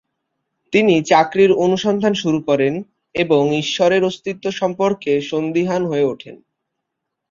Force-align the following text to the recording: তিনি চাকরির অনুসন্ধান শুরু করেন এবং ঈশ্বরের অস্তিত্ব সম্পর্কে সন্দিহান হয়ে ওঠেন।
তিনি 0.73 1.01
চাকরির 1.03 1.51
অনুসন্ধান 1.57 2.13
শুরু 2.13 2.39
করেন 2.41 2.73
এবং 3.15 3.41
ঈশ্বরের 3.55 4.01
অস্তিত্ব 4.03 4.45
সম্পর্কে 4.51 5.11
সন্দিহান 5.21 5.81
হয়ে 5.85 6.05
ওঠেন। 6.05 6.35